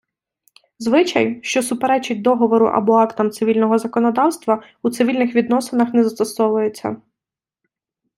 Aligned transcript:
Звичай, 0.79 1.39
що 1.43 1.63
суперечить 1.63 2.21
договору 2.21 2.65
або 2.67 2.93
актам 2.93 3.31
цивільного 3.31 3.77
законодавства, 3.77 4.63
у 4.81 4.89
цивільних 4.89 5.35
відносинах 5.35 5.93
не 5.93 6.03
застосовується. 6.03 7.01